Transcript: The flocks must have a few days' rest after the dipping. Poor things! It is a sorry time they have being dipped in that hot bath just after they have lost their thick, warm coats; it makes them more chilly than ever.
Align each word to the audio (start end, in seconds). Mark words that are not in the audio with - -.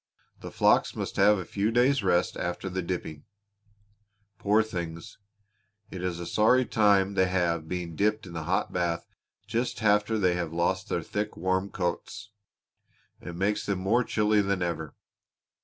The 0.39 0.49
flocks 0.49 0.95
must 0.95 1.15
have 1.17 1.37
a 1.37 1.45
few 1.45 1.69
days' 1.69 2.01
rest 2.01 2.35
after 2.35 2.71
the 2.71 2.81
dipping. 2.81 3.23
Poor 4.39 4.63
things! 4.63 5.19
It 5.91 6.03
is 6.03 6.19
a 6.19 6.25
sorry 6.25 6.65
time 6.65 7.13
they 7.13 7.27
have 7.27 7.67
being 7.69 7.95
dipped 7.95 8.25
in 8.25 8.33
that 8.33 8.45
hot 8.45 8.73
bath 8.73 9.05
just 9.45 9.83
after 9.83 10.17
they 10.17 10.33
have 10.33 10.53
lost 10.53 10.89
their 10.89 11.03
thick, 11.03 11.37
warm 11.37 11.69
coats; 11.69 12.31
it 13.21 13.35
makes 13.35 13.63
them 13.67 13.77
more 13.77 14.03
chilly 14.03 14.41
than 14.41 14.63
ever. 14.63 14.95